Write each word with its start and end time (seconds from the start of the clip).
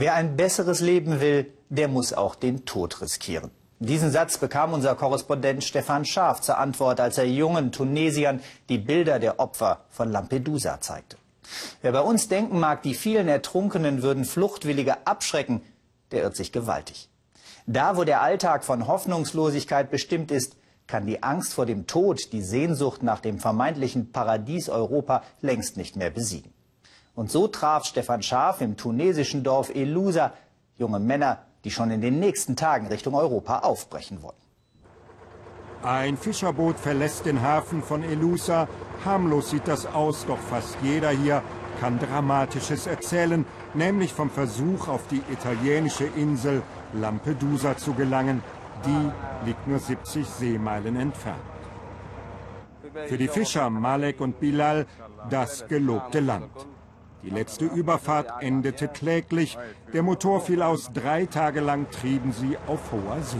Wer 0.00 0.14
ein 0.14 0.36
besseres 0.36 0.78
Leben 0.78 1.20
will, 1.20 1.52
der 1.70 1.88
muss 1.88 2.12
auch 2.12 2.36
den 2.36 2.64
Tod 2.64 3.00
riskieren. 3.00 3.50
Diesen 3.80 4.12
Satz 4.12 4.38
bekam 4.38 4.72
unser 4.72 4.94
Korrespondent 4.94 5.64
Stefan 5.64 6.04
Schaaf 6.04 6.40
zur 6.40 6.56
Antwort, 6.56 7.00
als 7.00 7.18
er 7.18 7.24
jungen 7.24 7.72
Tunesiern 7.72 8.40
die 8.68 8.78
Bilder 8.78 9.18
der 9.18 9.40
Opfer 9.40 9.80
von 9.88 10.12
Lampedusa 10.12 10.80
zeigte. 10.80 11.16
Wer 11.82 11.90
bei 11.90 12.00
uns 12.00 12.28
denken 12.28 12.60
mag, 12.60 12.84
die 12.84 12.94
vielen 12.94 13.26
Ertrunkenen 13.26 14.00
würden 14.00 14.24
Fluchtwillige 14.24 15.04
abschrecken, 15.04 15.62
der 16.12 16.22
irrt 16.22 16.36
sich 16.36 16.52
gewaltig. 16.52 17.08
Da, 17.66 17.96
wo 17.96 18.04
der 18.04 18.22
Alltag 18.22 18.64
von 18.64 18.86
Hoffnungslosigkeit 18.86 19.90
bestimmt 19.90 20.30
ist, 20.30 20.54
kann 20.86 21.06
die 21.06 21.24
Angst 21.24 21.54
vor 21.54 21.66
dem 21.66 21.88
Tod 21.88 22.32
die 22.32 22.42
Sehnsucht 22.42 23.02
nach 23.02 23.18
dem 23.18 23.40
vermeintlichen 23.40 24.12
Paradies 24.12 24.68
Europa 24.68 25.24
längst 25.40 25.76
nicht 25.76 25.96
mehr 25.96 26.10
besiegen. 26.10 26.52
Und 27.18 27.32
so 27.32 27.48
traf 27.48 27.84
Stefan 27.84 28.22
Schaaf 28.22 28.60
im 28.60 28.76
tunesischen 28.76 29.42
Dorf 29.42 29.74
Elusa 29.74 30.34
junge 30.76 31.00
Männer, 31.00 31.38
die 31.64 31.72
schon 31.72 31.90
in 31.90 32.00
den 32.00 32.20
nächsten 32.20 32.54
Tagen 32.54 32.86
Richtung 32.86 33.16
Europa 33.16 33.58
aufbrechen 33.58 34.22
wollen. 34.22 34.36
Ein 35.82 36.16
Fischerboot 36.16 36.78
verlässt 36.78 37.26
den 37.26 37.42
Hafen 37.42 37.82
von 37.82 38.04
Elusa. 38.04 38.68
Harmlos 39.04 39.50
sieht 39.50 39.66
das 39.66 39.84
aus, 39.84 40.26
doch 40.26 40.38
fast 40.38 40.76
jeder 40.80 41.10
hier 41.10 41.42
kann 41.80 41.98
Dramatisches 41.98 42.86
erzählen, 42.86 43.44
nämlich 43.74 44.12
vom 44.12 44.30
Versuch, 44.30 44.86
auf 44.86 45.08
die 45.08 45.22
italienische 45.32 46.04
Insel 46.04 46.62
Lampedusa 46.92 47.76
zu 47.76 47.94
gelangen. 47.94 48.44
Die 48.86 49.44
liegt 49.44 49.66
nur 49.66 49.80
70 49.80 50.24
Seemeilen 50.24 50.94
entfernt. 50.94 51.42
Für 53.08 53.18
die 53.18 53.26
Fischer 53.26 53.70
Malek 53.70 54.20
und 54.20 54.38
Bilal 54.38 54.86
das 55.28 55.66
gelobte 55.66 56.20
Land. 56.20 56.52
Die 57.22 57.30
letzte 57.30 57.64
Überfahrt 57.64 58.30
endete 58.40 58.88
kläglich. 58.88 59.58
Der 59.92 60.02
Motor 60.02 60.40
fiel 60.40 60.62
aus. 60.62 60.90
Drei 60.92 61.26
Tage 61.26 61.60
lang 61.60 61.90
trieben 61.90 62.32
sie 62.32 62.56
auf 62.66 62.92
hoher 62.92 63.22
See. 63.22 63.38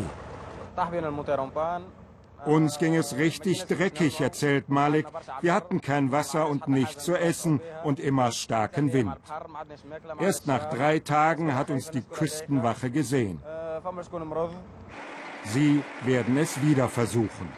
Uns 2.44 2.78
ging 2.78 2.94
es 2.94 3.16
richtig 3.16 3.64
dreckig, 3.64 4.20
erzählt 4.20 4.68
Malik. 4.68 5.06
Wir 5.40 5.54
hatten 5.54 5.80
kein 5.80 6.12
Wasser 6.12 6.48
und 6.48 6.68
nichts 6.68 7.04
zu 7.04 7.16
essen 7.16 7.60
und 7.82 7.98
immer 7.98 8.30
starken 8.30 8.92
Wind. 8.92 9.16
Erst 10.20 10.46
nach 10.46 10.70
drei 10.70 11.00
Tagen 11.00 11.54
hat 11.54 11.70
uns 11.70 11.90
die 11.90 12.02
Küstenwache 12.02 12.90
gesehen. 12.90 13.42
Sie 15.44 15.82
werden 16.04 16.36
es 16.36 16.62
wieder 16.62 16.88
versuchen. 16.88 17.48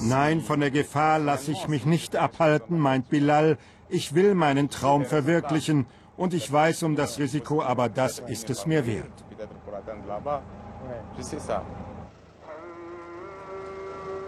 Nein, 0.00 0.40
von 0.40 0.60
der 0.60 0.70
Gefahr 0.70 1.18
lasse 1.18 1.52
ich 1.52 1.68
mich 1.68 1.84
nicht 1.84 2.16
abhalten, 2.16 2.78
meint 2.78 3.08
Bilal. 3.08 3.58
Ich 3.88 4.14
will 4.14 4.34
meinen 4.34 4.70
Traum 4.70 5.04
verwirklichen 5.04 5.86
und 6.16 6.34
ich 6.34 6.52
weiß 6.52 6.82
um 6.82 6.96
das 6.96 7.18
Risiko, 7.18 7.62
aber 7.62 7.88
das 7.88 8.18
ist 8.18 8.50
es 8.50 8.66
mir 8.66 8.86
wert. 8.86 9.12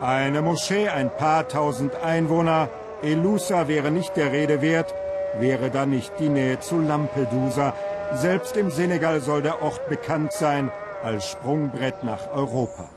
Eine 0.00 0.40
Moschee, 0.40 0.88
ein 0.88 1.10
paar 1.14 1.46
tausend 1.46 1.94
Einwohner. 1.96 2.68
Elusa 3.02 3.68
wäre 3.68 3.90
nicht 3.90 4.16
der 4.16 4.32
Rede 4.32 4.62
wert, 4.62 4.94
wäre 5.38 5.70
da 5.70 5.84
nicht 5.86 6.12
die 6.18 6.28
Nähe 6.28 6.58
zu 6.58 6.80
Lampedusa. 6.80 7.74
Selbst 8.14 8.56
im 8.56 8.70
Senegal 8.70 9.20
soll 9.20 9.42
der 9.42 9.62
Ort 9.62 9.88
bekannt 9.88 10.32
sein 10.32 10.70
als 11.02 11.28
Sprungbrett 11.30 12.02
nach 12.02 12.30
Europa. 12.32 12.88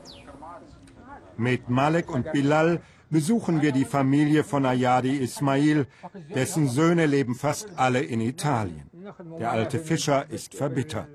Mit 1.36 1.68
Malek 1.68 2.10
und 2.10 2.32
Bilal 2.32 2.80
besuchen 3.10 3.62
wir 3.62 3.72
die 3.72 3.84
Familie 3.84 4.44
von 4.44 4.66
Ayadi 4.66 5.16
Ismail. 5.18 5.86
Dessen 6.34 6.68
Söhne 6.68 7.06
leben 7.06 7.34
fast 7.34 7.68
alle 7.76 8.00
in 8.00 8.20
Italien. 8.20 8.90
Der 9.38 9.52
alte 9.52 9.78
Fischer 9.78 10.30
ist 10.30 10.54
verbittert. 10.54 11.08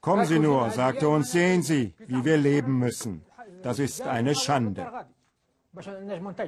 Kommen 0.00 0.26
Sie 0.26 0.38
nur, 0.38 0.70
sagte 0.70 1.08
uns, 1.08 1.32
sehen 1.32 1.62
Sie, 1.62 1.94
wie 2.06 2.24
wir 2.24 2.36
leben 2.36 2.78
müssen. 2.78 3.22
Das 3.62 3.78
ist 3.78 4.02
eine 4.02 4.34
Schande. 4.34 4.86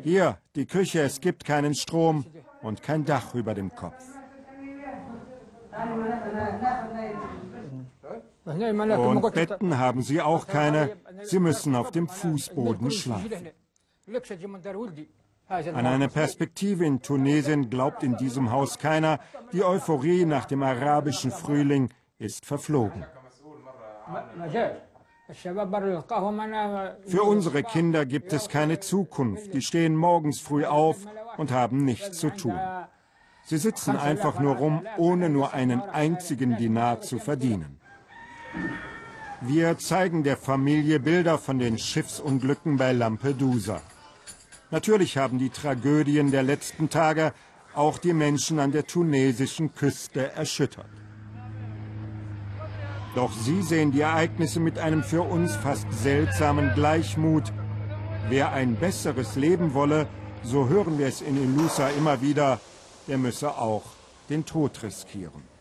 Hier, 0.02 0.38
die 0.56 0.66
Küche, 0.66 1.00
es 1.02 1.20
gibt 1.20 1.44
keinen 1.44 1.74
Strom 1.74 2.26
und 2.62 2.82
kein 2.82 3.04
Dach 3.04 3.34
über 3.34 3.54
dem 3.54 3.74
Kopf. 3.74 4.04
Und 8.54 9.34
Betten 9.34 9.78
haben 9.78 10.02
sie 10.02 10.20
auch 10.20 10.46
keine. 10.46 10.96
Sie 11.22 11.38
müssen 11.38 11.74
auf 11.74 11.90
dem 11.90 12.08
Fußboden 12.08 12.90
schlafen. 12.90 13.48
An 15.48 15.86
eine 15.86 16.08
Perspektive 16.08 16.86
in 16.86 17.02
Tunesien 17.02 17.68
glaubt 17.68 18.02
in 18.02 18.16
diesem 18.16 18.50
Haus 18.50 18.78
keiner. 18.78 19.18
Die 19.52 19.62
Euphorie 19.62 20.24
nach 20.24 20.46
dem 20.46 20.62
arabischen 20.62 21.30
Frühling 21.30 21.90
ist 22.18 22.46
verflogen. 22.46 23.04
Für 27.06 27.22
unsere 27.22 27.62
Kinder 27.62 28.04
gibt 28.04 28.32
es 28.32 28.48
keine 28.48 28.80
Zukunft. 28.80 29.54
Die 29.54 29.62
stehen 29.62 29.96
morgens 29.96 30.40
früh 30.40 30.64
auf 30.64 30.98
und 31.38 31.50
haben 31.50 31.84
nichts 31.84 32.18
zu 32.18 32.30
tun. 32.30 32.58
Sie 33.44 33.58
sitzen 33.58 33.96
einfach 33.96 34.38
nur 34.38 34.56
rum, 34.56 34.86
ohne 34.96 35.28
nur 35.28 35.52
einen 35.52 35.80
einzigen 35.82 36.56
Dinar 36.56 37.00
zu 37.00 37.18
verdienen. 37.18 37.80
Wir 39.46 39.76
zeigen 39.76 40.24
der 40.24 40.38
Familie 40.38 40.98
Bilder 40.98 41.36
von 41.36 41.58
den 41.58 41.76
Schiffsunglücken 41.76 42.78
bei 42.78 42.92
Lampedusa. 42.92 43.82
Natürlich 44.70 45.18
haben 45.18 45.38
die 45.38 45.50
Tragödien 45.50 46.30
der 46.30 46.42
letzten 46.42 46.88
Tage 46.88 47.34
auch 47.74 47.98
die 47.98 48.14
Menschen 48.14 48.58
an 48.58 48.72
der 48.72 48.86
tunesischen 48.86 49.74
Küste 49.74 50.32
erschüttert. 50.32 50.88
Doch 53.14 53.32
sie 53.34 53.60
sehen 53.60 53.92
die 53.92 54.00
Ereignisse 54.00 54.60
mit 54.60 54.78
einem 54.78 55.02
für 55.02 55.20
uns 55.20 55.54
fast 55.56 55.92
seltsamen 55.92 56.72
Gleichmut. 56.74 57.52
Wer 58.30 58.50
ein 58.52 58.76
besseres 58.76 59.36
Leben 59.36 59.74
wolle, 59.74 60.06
so 60.42 60.70
hören 60.70 60.98
wir 60.98 61.06
es 61.06 61.20
in 61.20 61.36
Ilusa 61.36 61.90
immer 61.90 62.22
wieder, 62.22 62.60
der 63.08 63.18
müsse 63.18 63.58
auch 63.58 63.84
den 64.30 64.46
Tod 64.46 64.82
riskieren. 64.82 65.53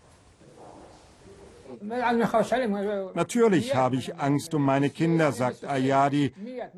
Natürlich 3.14 3.76
habe 3.76 3.96
ich 3.96 4.16
Angst 4.16 4.54
um 4.54 4.64
meine 4.64 4.90
Kinder, 4.90 5.32
sagt 5.32 5.66
Ayadi, 5.66 6.34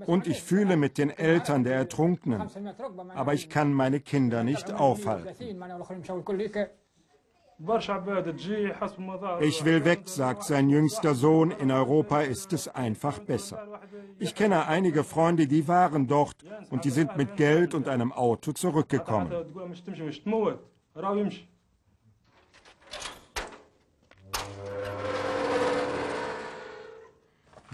und 0.06 0.28
ich 0.28 0.42
fühle 0.42 0.78
mit 0.78 0.98
den 0.98 1.10
Eltern 1.10 1.64
der 1.64 1.76
Ertrunkenen. 1.76 2.50
Aber 3.14 3.34
ich 3.34 3.50
kann 3.50 3.74
meine 3.74 4.00
Kinder 4.00 4.44
nicht 4.44 4.72
aufhalten. 4.72 5.30
Ich 9.40 9.64
will 9.64 9.86
weg, 9.86 10.02
sagt 10.10 10.44
sein 10.44 10.70
jüngster 10.70 11.16
Sohn. 11.16 11.52
In 11.52 11.72
Europa 11.72 12.20
ist 12.20 12.52
es 12.52 12.68
einfach 12.68 13.20
besser. 13.20 13.80
Ich 14.20 14.36
kenne 14.36 14.68
einige 14.68 15.06
Freunde, 15.06 15.48
die 15.48 15.66
waren 15.70 16.06
dort 16.08 16.36
und 16.70 16.84
die 16.84 16.90
sind 16.90 17.16
mit 17.16 17.38
Geld 17.38 17.74
und 17.74 17.88
einem 17.88 18.12
Auto 18.12 18.52
zurückgekommen. 18.52 19.32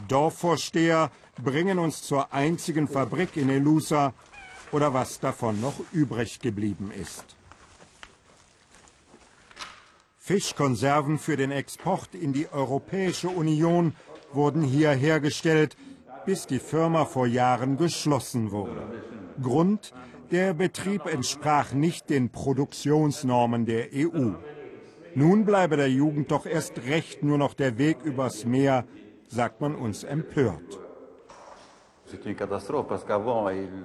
Dorfvorsteher 0.07 1.09
bringen 1.41 1.79
uns 1.79 2.03
zur 2.03 2.33
einzigen 2.33 2.87
Fabrik 2.87 3.37
in 3.37 3.49
Elusa 3.49 4.13
oder 4.71 4.93
was 4.93 5.19
davon 5.19 5.61
noch 5.61 5.75
übrig 5.91 6.39
geblieben 6.39 6.91
ist. 6.91 7.37
Fischkonserven 10.17 11.17
für 11.17 11.37
den 11.37 11.51
Export 11.51 12.13
in 12.13 12.31
die 12.31 12.47
Europäische 12.51 13.29
Union 13.29 13.95
wurden 14.33 14.61
hier 14.61 14.91
hergestellt, 14.91 15.75
bis 16.25 16.45
die 16.45 16.59
Firma 16.59 17.05
vor 17.05 17.27
Jahren 17.27 17.77
geschlossen 17.77 18.51
wurde. 18.51 18.81
Grund, 19.41 19.93
der 20.29 20.53
Betrieb 20.53 21.05
entsprach 21.05 21.73
nicht 21.73 22.09
den 22.09 22.29
Produktionsnormen 22.29 23.65
der 23.65 23.87
EU. 23.93 24.33
Nun 25.15 25.45
bleibe 25.45 25.77
der 25.77 25.89
Jugend 25.89 26.31
doch 26.31 26.45
erst 26.45 26.85
recht 26.85 27.23
nur 27.23 27.37
noch 27.37 27.53
der 27.53 27.77
Weg 27.77 27.97
übers 28.03 28.45
Meer 28.45 28.85
sagt 29.27 29.61
man 29.61 29.75
uns 29.75 30.03
empört. 30.03 30.79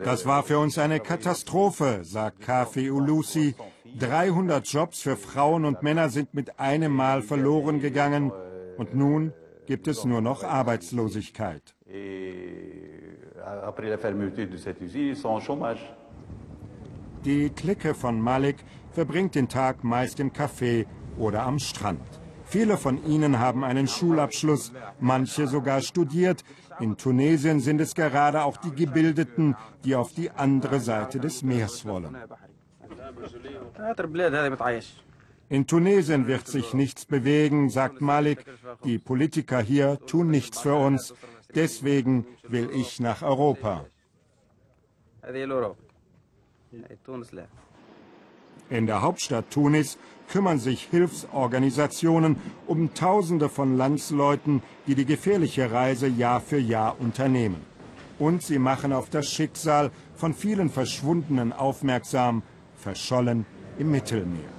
Das 0.04 0.26
war 0.26 0.42
für 0.42 0.58
uns 0.58 0.78
eine 0.78 1.00
Katastrophe, 1.00 2.00
sagt 2.02 2.40
Kafi 2.40 2.90
Ulusi. 2.90 3.54
300 3.98 4.66
Jobs 4.66 5.00
für 5.00 5.16
Frauen 5.16 5.64
und 5.64 5.82
Männer 5.82 6.08
sind 6.08 6.34
mit 6.34 6.58
einem 6.58 6.92
Mal 6.92 7.22
verloren 7.22 7.80
gegangen 7.80 8.32
und 8.76 8.94
nun 8.94 9.32
gibt 9.66 9.88
es 9.88 10.04
nur 10.04 10.20
noch 10.20 10.42
Arbeitslosigkeit. 10.42 11.74
Die 17.24 17.50
Clique 17.50 17.94
von 17.94 18.20
Malik 18.20 18.56
verbringt 18.92 19.34
den 19.34 19.48
Tag 19.48 19.84
meist 19.84 20.20
im 20.20 20.32
Café 20.32 20.86
oder 21.18 21.42
am 21.42 21.58
Strand. 21.58 22.00
Viele 22.44 22.76
von 22.76 23.04
ihnen 23.04 23.40
haben 23.40 23.64
einen 23.64 23.88
Schulabschluss, 23.88 24.72
manche 25.00 25.48
sogar 25.48 25.80
studiert. 25.80 26.44
In 26.78 26.96
Tunesien 26.96 27.60
sind 27.60 27.80
es 27.80 27.94
gerade 27.94 28.42
auch 28.42 28.56
die 28.56 28.70
Gebildeten, 28.70 29.56
die 29.84 29.96
auf 29.96 30.12
die 30.12 30.30
andere 30.30 30.78
Seite 30.80 31.18
des 31.18 31.42
Meeres 31.42 31.84
wollen. 31.84 32.16
In 35.48 35.66
Tunesien 35.66 36.26
wird 36.26 36.46
sich 36.46 36.74
nichts 36.74 37.04
bewegen, 37.04 37.70
sagt 37.70 38.00
Malik. 38.00 38.44
Die 38.84 38.98
Politiker 38.98 39.60
hier 39.60 39.98
tun 40.06 40.30
nichts 40.30 40.60
für 40.60 40.74
uns. 40.74 41.14
Deswegen 41.54 42.26
will 42.48 42.70
ich 42.72 43.00
nach 43.00 43.22
Europa. 43.22 43.86
In 48.68 48.86
der 48.86 49.00
Hauptstadt 49.00 49.50
Tunis 49.50 49.96
kümmern 50.28 50.58
sich 50.58 50.88
Hilfsorganisationen 50.90 52.36
um 52.66 52.94
Tausende 52.94 53.48
von 53.48 53.76
Landsleuten, 53.76 54.60
die 54.86 54.96
die 54.96 55.04
gefährliche 55.04 55.70
Reise 55.70 56.08
Jahr 56.08 56.40
für 56.40 56.58
Jahr 56.58 56.96
unternehmen. 56.98 57.60
Und 58.18 58.42
sie 58.42 58.58
machen 58.58 58.92
auf 58.92 59.08
das 59.08 59.30
Schicksal 59.30 59.90
von 60.16 60.34
vielen 60.34 60.70
Verschwundenen 60.70 61.52
aufmerksam, 61.52 62.42
verschollen 62.76 63.46
im 63.78 63.90
Mittelmeer. 63.90 64.56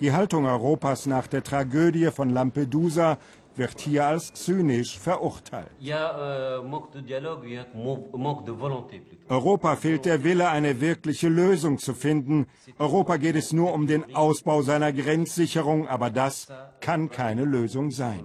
Die 0.00 0.12
Haltung 0.12 0.46
Europas 0.46 1.06
nach 1.06 1.26
der 1.26 1.42
Tragödie 1.42 2.10
von 2.10 2.30
Lampedusa 2.30 3.18
wird 3.60 3.80
hier 3.80 4.06
als 4.06 4.32
zynisch 4.32 4.98
verurteilt. 4.98 5.70
Europa 9.28 9.76
fehlt 9.76 10.04
der 10.04 10.24
Wille, 10.24 10.48
eine 10.48 10.80
wirkliche 10.80 11.28
Lösung 11.28 11.78
zu 11.78 11.94
finden. 11.94 12.46
Europa 12.78 13.16
geht 13.18 13.36
es 13.36 13.52
nur 13.52 13.72
um 13.72 13.86
den 13.86 14.16
Ausbau 14.16 14.62
seiner 14.62 14.92
Grenzsicherung, 14.92 15.86
aber 15.86 16.10
das 16.10 16.48
kann 16.80 17.10
keine 17.10 17.44
Lösung 17.44 17.92
sein. 17.92 18.24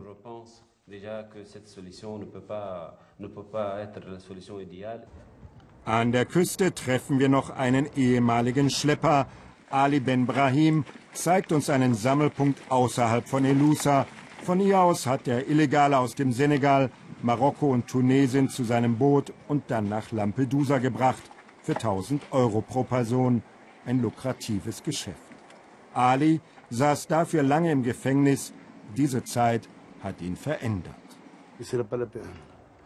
An 5.85 6.11
der 6.11 6.25
Küste 6.25 6.73
treffen 6.73 7.19
wir 7.19 7.29
noch 7.29 7.49
einen 7.49 7.85
ehemaligen 7.95 8.69
Schlepper. 8.69 9.27
Ali 9.69 9.99
Ben 9.99 10.25
Brahim 10.25 10.85
zeigt 11.13 11.51
uns 11.51 11.69
einen 11.69 11.95
Sammelpunkt 11.95 12.59
außerhalb 12.69 13.27
von 13.27 13.45
Elusa, 13.45 14.05
von 14.45 14.59
hier 14.59 14.79
aus 14.79 15.07
hat 15.07 15.25
der 15.25 15.47
Illegale 15.49 15.97
aus 15.97 16.13
dem 16.13 16.31
Senegal, 16.31 16.91
Marokko 17.23 17.71
und 17.71 17.87
Tunesien 17.87 18.47
zu 18.47 18.63
seinem 18.63 18.97
Boot 18.97 19.33
und 19.47 19.63
dann 19.71 19.89
nach 19.89 20.11
Lampedusa 20.11 20.77
gebracht 20.77 21.23
für 21.63 21.73
1000 21.73 22.21
Euro 22.31 22.61
pro 22.61 22.83
Person. 22.83 23.41
Ein 23.85 24.01
lukratives 24.01 24.83
Geschäft. 24.83 25.17
Ali 25.93 26.41
saß 26.69 27.07
dafür 27.07 27.43
lange 27.43 27.71
im 27.71 27.81
Gefängnis. 27.83 28.53
Diese 28.95 29.23
Zeit 29.23 29.67
hat 30.03 30.21
ihn 30.21 30.35
verändert. 30.35 30.95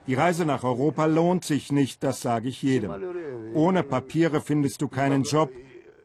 Die 0.07 0.13
Reise 0.13 0.45
nach 0.45 0.63
Europa 0.63 1.05
lohnt 1.05 1.44
sich 1.44 1.71
nicht, 1.71 2.03
das 2.03 2.21
sage 2.21 2.50
ich 2.50 2.63
jedem. 2.63 2.91
Ohne 3.53 3.83
Papiere 3.83 4.41
findest 4.41 4.81
du 4.81 4.88
keinen 4.88 5.23
Job. 5.23 5.51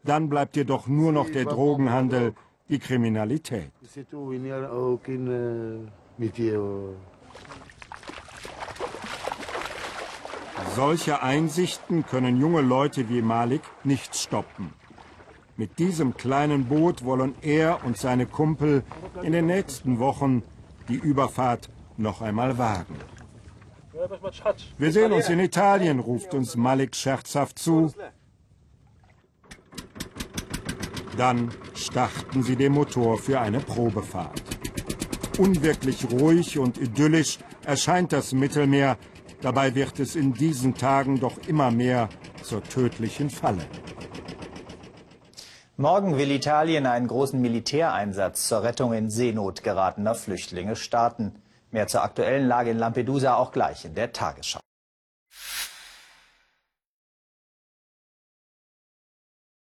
Dann 0.03 0.29
bleibt 0.29 0.57
dir 0.57 0.65
doch 0.65 0.87
nur 0.89 1.13
noch 1.13 1.31
der 1.31 1.45
Drogenhandel, 1.45 2.35
die 2.69 2.79
Kriminalität. 2.79 3.71
Solche 10.75 11.23
Einsichten 11.23 12.07
können 12.07 12.41
junge 12.41 12.63
Leute 12.63 13.09
wie 13.09 13.23
Malik 13.23 13.63
nicht 13.85 14.17
stoppen. 14.17 14.73
Mit 15.57 15.79
diesem 15.79 16.17
kleinen 16.17 16.65
Boot 16.65 17.05
wollen 17.05 17.35
er 17.43 17.85
und 17.85 17.97
seine 17.97 18.27
Kumpel 18.27 18.83
in 19.23 19.33
den 19.33 19.47
nächsten 19.47 20.01
Wochen 20.01 20.43
die 20.89 20.97
Überfahrt 20.97 21.69
noch 21.97 22.23
einmal 22.23 22.59
wagen. 22.59 22.97
Wir 24.79 24.91
sehen 24.91 25.13
uns 25.13 25.29
in 25.29 25.39
Italien, 25.39 26.01
ruft 26.01 26.35
uns 26.35 26.57
Malik 26.57 26.97
scherzhaft 26.97 27.59
zu. 27.59 27.93
Dann 31.17 31.51
starten 31.75 32.43
sie 32.43 32.57
den 32.57 32.73
Motor 32.73 33.19
für 33.19 33.41
eine 33.41 33.61
Probefahrt. 33.61 34.43
Unwirklich 35.39 36.07
ruhig 36.11 36.59
und 36.59 36.79
idyllisch 36.79 37.39
erscheint 37.65 38.13
das 38.13 38.33
Mittelmeer, 38.33 38.97
dabei 39.41 39.75
wird 39.75 40.01
es 40.01 40.17
in 40.17 40.33
diesen 40.33 40.75
Tagen 40.75 41.21
doch 41.21 41.39
immer 41.47 41.71
mehr 41.71 42.09
zur 42.43 42.63
tödlichen 42.63 43.31
Falle. 43.31 43.65
Morgen 45.77 46.17
will 46.17 46.31
Italien 46.31 46.87
einen 46.87 47.09
großen 47.09 47.41
Militäreinsatz 47.41 48.47
zur 48.47 48.63
Rettung 48.63 48.93
in 48.93 49.11
Seenot 49.11 49.65
geratener 49.65 50.15
Flüchtlinge 50.15 50.77
starten. 50.77 51.35
Mehr 51.73 51.89
zur 51.89 52.05
aktuellen 52.05 52.47
Lage 52.47 52.71
in 52.71 52.79
Lampedusa 52.79 53.35
auch 53.35 53.51
gleich 53.51 53.85
in 53.85 53.97
der 53.97 54.13
Tagesschau. 54.13 54.61